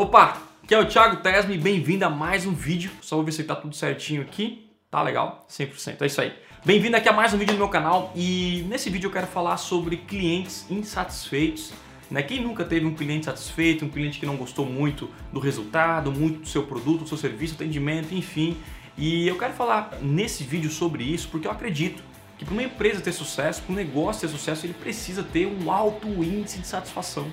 [0.00, 2.88] Opa, aqui é o Thiago Tesme, bem-vindo a mais um vídeo.
[3.00, 4.70] Só vou ver se tá tudo certinho aqui.
[4.88, 5.44] Tá legal?
[5.50, 6.32] 100%, é isso aí.
[6.64, 9.56] Bem-vindo aqui a mais um vídeo no meu canal e nesse vídeo eu quero falar
[9.56, 11.72] sobre clientes insatisfeitos.
[12.08, 12.22] Né?
[12.22, 16.42] Quem nunca teve um cliente satisfeito, um cliente que não gostou muito do resultado, muito
[16.42, 18.56] do seu produto, do seu serviço, atendimento, enfim.
[18.96, 22.04] E eu quero falar nesse vídeo sobre isso porque eu acredito
[22.38, 25.72] que para uma empresa ter sucesso, para um negócio ter sucesso, ele precisa ter um
[25.72, 27.28] alto índice de satisfação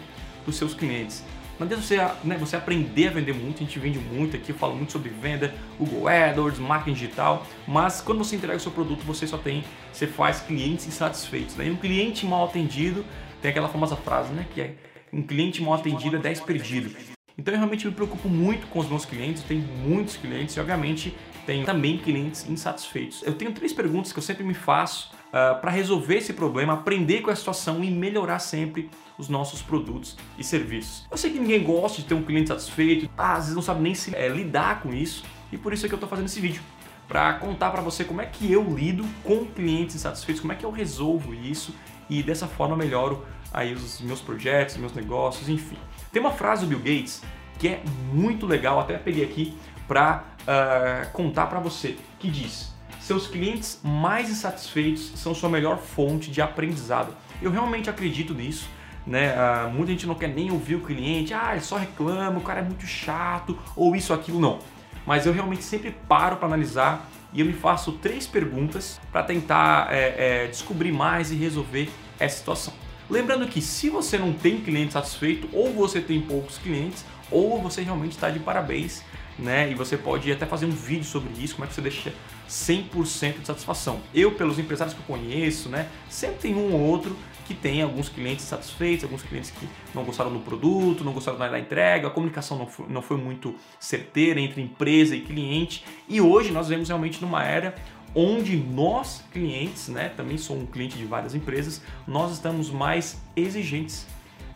[0.48, 1.24] dos seus clientes.
[1.58, 4.56] Não adianta você, né, você aprender a vender muito, a gente vende muito aqui, eu
[4.56, 9.04] falo muito sobre venda, Google AdWords, marketing digital, mas quando você entrega o seu produto,
[9.06, 11.56] você só tem, você faz clientes insatisfeitos.
[11.56, 11.68] Né?
[11.68, 13.06] E um cliente mal atendido,
[13.42, 14.76] tem aquela famosa frase, né, que é
[15.14, 16.94] um cliente mal atendido é 10 perdido.
[17.38, 20.60] Então eu realmente me preocupo muito com os meus clientes, eu tenho muitos clientes e
[20.60, 23.24] obviamente tenho também clientes insatisfeitos.
[23.24, 27.20] Eu tenho três perguntas que eu sempre me faço ah, para resolver esse problema, aprender
[27.20, 31.06] com a situação e melhorar sempre os nossos produtos e serviços.
[31.12, 33.82] Eu sei que ninguém gosta de ter um cliente satisfeito, ah, às vezes não sabe
[33.82, 36.40] nem se é, lidar com isso e por isso é que eu estou fazendo esse
[36.40, 36.62] vídeo
[37.06, 40.66] para contar para você como é que eu lido com clientes insatisfeitos, como é que
[40.66, 41.76] eu resolvo isso
[42.10, 45.78] e dessa forma melhoro aí os meus projetos, meus negócios, enfim.
[46.14, 47.22] Tem uma frase do Bill Gates
[47.60, 47.84] que é
[48.14, 49.54] muito legal, até peguei aqui
[49.86, 55.78] para uh, ah, contar para você, que diz: seus clientes mais insatisfeitos são sua melhor
[55.78, 57.16] fonte de aprendizado.
[57.42, 58.70] Eu realmente acredito nisso.
[59.06, 59.34] Né?
[59.34, 62.62] Uh, muita gente não quer nem ouvir o cliente, ah, ele só reclama, o cara
[62.62, 64.58] é muito chato, ou isso, aquilo, não.
[65.06, 69.94] Mas eu realmente sempre paro para analisar e eu me faço três perguntas para tentar
[69.94, 71.90] é, é, descobrir mais e resolver
[72.20, 72.74] essa situação.
[73.08, 77.84] Lembrando que se você não tem cliente satisfeito, ou você tem poucos clientes, ou você
[77.84, 79.04] realmente está de parabéns,
[79.38, 79.70] né?
[79.70, 82.14] E você pode até fazer um vídeo sobre isso, como é que você deixa
[82.50, 84.00] 100% de satisfação.
[84.14, 87.16] Eu, pelos empresários que eu conheço, né, sempre tem um ou outro
[87.46, 91.60] que tem alguns clientes satisfeitos, alguns clientes que não gostaram do produto, não gostaram da
[91.60, 95.86] entrega, a comunicação não foi, não foi muito certeira entre empresa e cliente.
[96.10, 97.76] E hoje nós vemos realmente numa era
[98.16, 104.08] onde nós, clientes, né, também sou um cliente de várias empresas, nós estamos mais exigentes.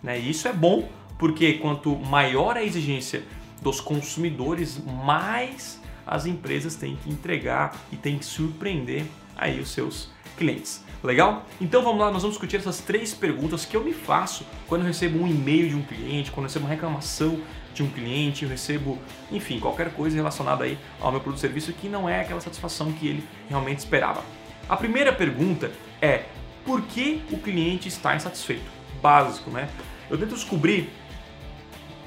[0.01, 0.17] Né?
[0.17, 0.87] E isso é bom,
[1.17, 3.23] porque quanto maior a exigência
[3.61, 9.05] dos consumidores, mais as empresas têm que entregar e têm que surpreender
[9.35, 10.83] aí os seus clientes.
[11.03, 11.45] Legal?
[11.61, 14.87] Então vamos lá, nós vamos discutir essas três perguntas que eu me faço quando eu
[14.87, 17.39] recebo um e-mail de um cliente, quando eu recebo uma reclamação
[17.73, 18.97] de um cliente, eu recebo,
[19.31, 22.91] enfim, qualquer coisa relacionada aí ao meu produto ou serviço que não é aquela satisfação
[22.91, 24.23] que ele realmente esperava.
[24.67, 25.71] A primeira pergunta
[26.01, 26.25] é:
[26.65, 28.69] por que o cliente está insatisfeito?
[29.01, 29.69] Básico, né?
[30.09, 30.89] Eu tento descobrir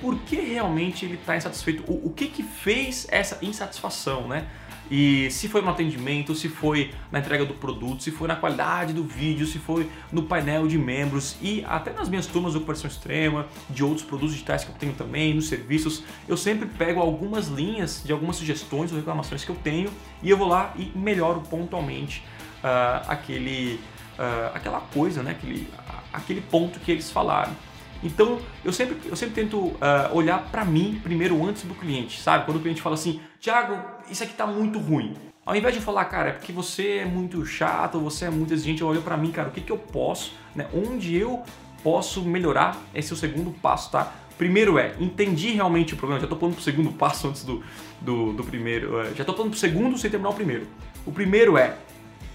[0.02, 4.48] por que realmente ele está insatisfeito, o, o, que que fez essa insatisfação, né?
[4.90, 8.92] E se foi no atendimento, se foi na entrega do produto, se foi na qualidade
[8.92, 12.90] do vídeo, se foi no painel de membros e até nas minhas turmas de ocupação
[12.90, 17.46] extrema, de outros produtos digitais que eu tenho também, nos serviços, eu sempre pego algumas
[17.46, 19.88] linhas de algumas sugestões ou reclamações que eu tenho
[20.20, 22.22] e eu vou lá e melhoro pontualmente
[22.58, 23.80] uh, aquele,
[24.18, 25.30] uh, aquela coisa, né?
[25.30, 25.68] aquele,
[26.12, 27.54] aquele ponto que eles falaram.
[28.02, 29.78] Então, eu sempre, eu sempre tento uh,
[30.12, 32.44] olhar para mim primeiro antes do cliente, sabe?
[32.44, 33.78] Quando o cliente fala assim, Thiago,
[34.10, 35.14] isso aqui tá muito ruim.
[35.44, 38.82] Ao invés de falar, cara, é porque você é muito chato, você é muito exigente,
[38.82, 40.68] eu olho para mim, cara, o que, que eu posso, né?
[40.72, 41.42] Onde eu
[41.82, 42.76] posso melhorar?
[42.94, 44.12] Esse é o segundo passo, tá?
[44.38, 47.62] Primeiro é, entendi realmente o problema, já tô falando pro segundo passo antes do,
[48.00, 50.66] do, do primeiro, uh, já tô falando pro segundo sem terminar o primeiro.
[51.04, 51.76] O primeiro é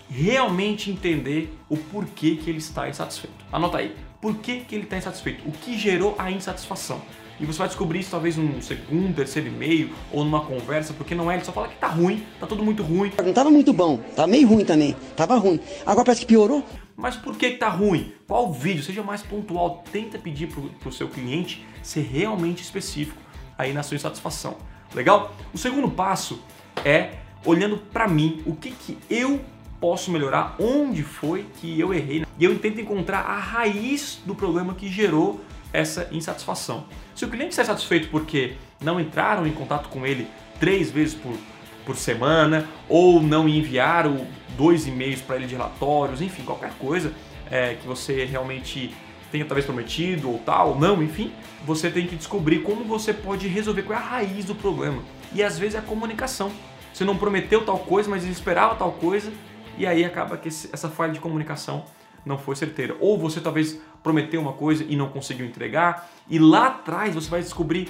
[0.09, 3.45] realmente entender o porquê que ele está insatisfeito.
[3.51, 7.01] Anota aí por que, que ele está insatisfeito, o que gerou a insatisfação.
[7.39, 11.29] E você vai descobrir isso talvez num segundo, terceiro e-mail ou numa conversa, porque não
[11.29, 13.11] é, ele só fala que tá ruim, tá tudo muito ruim.
[13.23, 15.59] Não tava muito bom, tá meio ruim também, tava ruim.
[15.85, 16.63] Agora parece que piorou.
[16.95, 18.11] Mas por que, que tá ruim?
[18.27, 18.81] Qual vídeo?
[18.81, 23.21] Seja mais pontual, tenta pedir pro, pro seu cliente ser realmente específico
[23.55, 24.57] aí na sua insatisfação.
[24.95, 25.31] Legal?
[25.53, 26.41] O segundo passo
[26.83, 29.39] é olhando para mim, o que que eu
[29.79, 32.25] posso melhorar, onde foi que eu errei.
[32.37, 36.85] E eu tento encontrar a raiz do problema que gerou essa insatisfação.
[37.15, 40.27] Se o cliente está satisfeito porque não entraram em contato com ele
[40.59, 41.35] três vezes por,
[41.85, 44.25] por semana, ou não enviaram
[44.57, 47.13] dois e-mails para ele de relatórios, enfim, qualquer coisa
[47.49, 48.93] é, que você realmente
[49.31, 51.31] tenha talvez prometido ou tal, não, enfim,
[51.65, 55.03] você tem que descobrir como você pode resolver qual é a raiz do problema.
[55.33, 56.51] E às vezes é a comunicação.
[56.93, 59.31] Você não prometeu tal coisa, mas esperava tal coisa
[59.77, 61.85] e aí acaba que essa falha de comunicação
[62.25, 62.95] não foi certeira.
[62.99, 67.41] Ou você talvez prometeu uma coisa e não conseguiu entregar, e lá atrás você vai
[67.41, 67.89] descobrir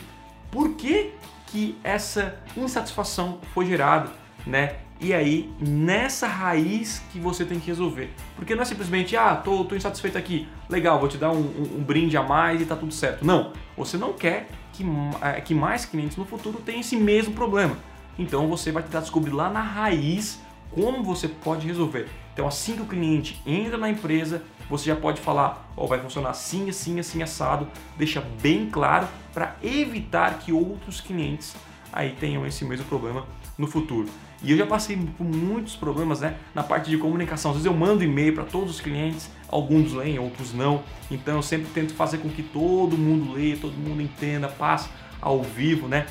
[0.52, 1.12] por que,
[1.48, 4.12] que essa insatisfação foi gerada.
[4.46, 4.78] né?
[5.00, 8.10] E aí, nessa raiz que você tem que resolver.
[8.36, 11.78] Porque não é simplesmente, ah, tô, tô insatisfeito aqui, legal, vou te dar um, um,
[11.78, 13.24] um brinde a mais e tá tudo certo.
[13.24, 14.84] Não, você não quer que,
[15.22, 17.78] é, que mais clientes no futuro tenham esse mesmo problema.
[18.18, 20.42] Então você vai tentar descobrir lá na raiz
[20.72, 22.08] como você pode resolver.
[22.34, 26.00] Então assim que o cliente entra na empresa, você já pode falar, ó, oh, vai
[26.00, 27.68] funcionar assim, assim, assim, assado,
[27.98, 31.56] deixa bem claro para evitar que outros clientes
[31.92, 33.26] aí tenham esse mesmo problema
[33.58, 34.08] no futuro.
[34.44, 37.52] E eu já passei por muitos problemas né, na parte de comunicação.
[37.52, 40.84] Às vezes eu mando e-mail para todos os clientes, alguns leem, outros não.
[41.10, 45.42] Então eu sempre tento fazer com que todo mundo leia, todo mundo entenda, passe ao
[45.42, 46.06] vivo, né?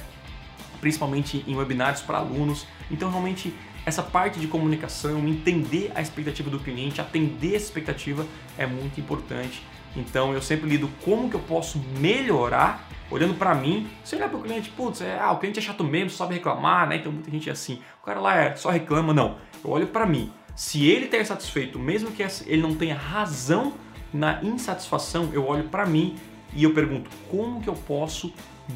[0.81, 2.67] principalmente em webinários para alunos.
[2.91, 3.55] Então realmente
[3.87, 8.27] essa parte de comunicação, entender a expectativa do cliente, atender essa expectativa
[8.59, 9.63] é muito importante.
[9.95, 14.39] Então eu sempre lido como que eu posso melhorar, olhando para mim, se olhar para
[14.39, 16.97] o cliente, putz, é, ah, o cliente é chato mesmo, sabe reclamar, né?
[16.97, 19.39] Então muita gente é assim, o cara lá é, só reclama, não.
[19.65, 23.73] Eu olho para mim, se ele está insatisfeito, mesmo que ele não tenha razão
[24.13, 26.17] na insatisfação, eu olho para mim
[26.53, 28.33] e eu pergunto como que eu posso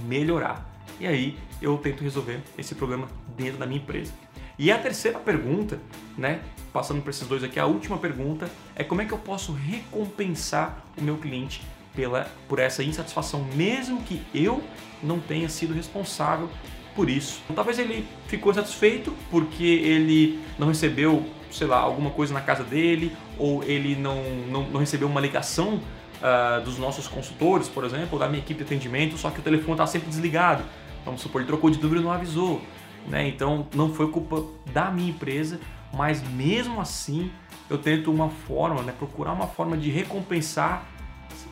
[0.06, 0.70] melhorar.
[1.00, 4.12] E aí eu tento resolver esse problema dentro da minha empresa.
[4.60, 5.80] E a terceira pergunta,
[6.18, 6.40] né,
[6.70, 10.84] passando por esses dois aqui, a última pergunta é como é que eu posso recompensar
[10.98, 11.62] o meu cliente
[11.96, 14.62] pela, por essa insatisfação, mesmo que eu
[15.02, 16.50] não tenha sido responsável
[16.94, 17.40] por isso.
[17.44, 22.62] Então, talvez ele ficou insatisfeito porque ele não recebeu, sei lá, alguma coisa na casa
[22.62, 25.76] dele, ou ele não, não, não recebeu uma ligação
[26.20, 29.42] uh, dos nossos consultores, por exemplo, ou da minha equipe de atendimento, só que o
[29.42, 30.62] telefone está sempre desligado.
[31.02, 32.60] Vamos supor, ele trocou de número e não avisou
[33.08, 33.28] né?
[33.28, 35.60] Então não foi culpa da minha empresa,
[35.92, 37.30] mas mesmo assim
[37.68, 38.92] eu tento uma forma, né?
[38.96, 40.86] Procurar uma forma de recompensar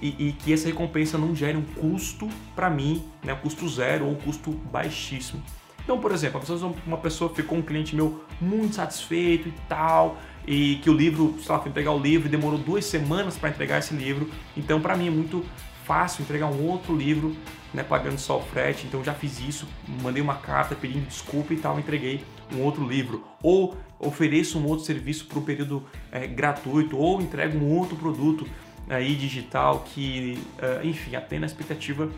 [0.01, 3.35] e, e que essa recompensa não gere um custo para mim, né?
[3.35, 5.43] Custo zero ou custo baixíssimo.
[5.89, 6.39] Então, por exemplo,
[6.87, 11.51] uma pessoa ficou um cliente meu muito satisfeito e tal, e que o livro, sei
[11.51, 14.31] lá, foi entregar o livro e demorou duas semanas para entregar esse livro.
[14.55, 15.43] Então, para mim é muito
[15.89, 17.35] fácil entregar um outro livro,
[17.73, 18.87] né, pagando só o frete.
[18.87, 19.67] Então já fiz isso,
[20.03, 23.25] mandei uma carta pedindo desculpa e tal, entreguei um outro livro.
[23.43, 25.83] Ou ofereço um outro serviço por um período
[26.13, 28.47] é, gratuito, ou entrego um outro produto
[28.89, 32.11] aí digital que, uh, enfim, atenda a expectativa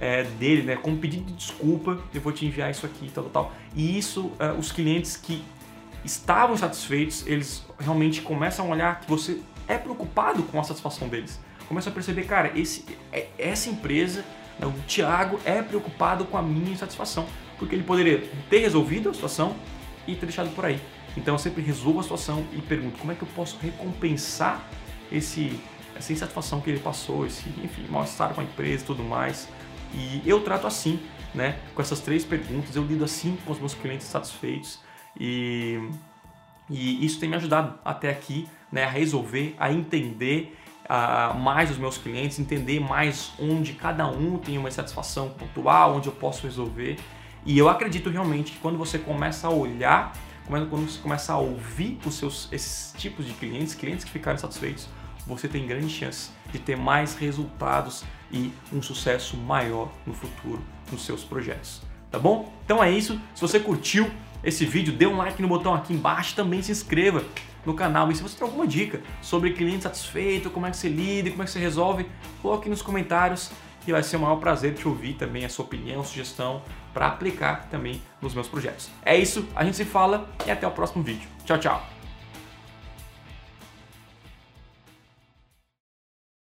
[0.00, 0.76] é, dele, né?
[0.76, 3.52] Como pedido de desculpa, eu vou te enviar isso aqui, tal, tal.
[3.74, 5.44] E isso, uh, os clientes que
[6.02, 9.38] estavam satisfeitos, eles realmente começam a olhar que você
[9.68, 11.38] é preocupado com a satisfação deles
[11.68, 14.24] começa a perceber, cara, esse, é, essa empresa,
[14.58, 17.26] né, o Thiago é preocupado com a minha insatisfação,
[17.58, 19.56] porque ele poderia ter resolvido a situação
[20.06, 20.80] e ter deixado por aí.
[21.16, 24.62] Então eu sempre resolvo a situação e pergunto como é que eu posso recompensar
[25.10, 25.60] esse,
[25.94, 29.48] essa insatisfação que ele passou, esse enfim, mal-estar com a empresa e tudo mais.
[29.94, 30.98] E eu trato assim,
[31.34, 31.56] né?
[31.74, 34.80] Com essas três perguntas, eu lido assim com os meus clientes satisfeitos
[35.18, 35.78] e,
[36.68, 38.84] e isso tem me ajudado até aqui, né?
[38.84, 44.58] A resolver, a entender uh, mais os meus clientes, entender mais onde cada um tem
[44.58, 46.96] uma satisfação pontual, onde eu posso resolver.
[47.44, 50.12] E eu acredito realmente que quando você começa a olhar,
[50.46, 54.88] quando você começa a ouvir os seus esses tipos de clientes, clientes que ficaram satisfeitos,
[55.26, 61.04] você tem grande chance de ter mais resultados e um sucesso maior no futuro nos
[61.04, 61.82] seus projetos.
[62.10, 62.52] Tá bom?
[62.64, 63.20] Então é isso.
[63.34, 64.10] Se você curtiu
[64.42, 67.24] esse vídeo, dê um like no botão aqui embaixo, também se inscreva
[67.64, 68.10] no canal.
[68.10, 71.42] E se você tem alguma dica sobre cliente satisfeito, como é que você lida, como
[71.42, 72.06] é que você resolve,
[72.42, 73.50] coloque nos comentários
[73.84, 77.68] que vai ser o maior prazer te ouvir também a sua opinião, sugestão para aplicar
[77.70, 78.90] também nos meus projetos.
[79.04, 81.28] É isso, a gente se fala e até o próximo vídeo.
[81.44, 81.93] Tchau, tchau!